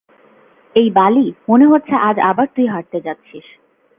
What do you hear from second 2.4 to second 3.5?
তুই হারতে যাচ্ছিস।